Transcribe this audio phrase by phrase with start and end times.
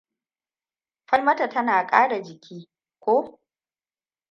[1.05, 2.69] Falmata tana kara jiki,
[2.99, 3.39] ko?